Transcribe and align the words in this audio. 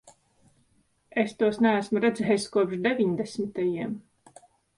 Es 1.23 1.35
tos 1.41 1.59
neesmu 1.65 2.01
redzējis 2.07 2.49
kopš 2.57 2.81
deviņdesmitajiem. 2.87 3.95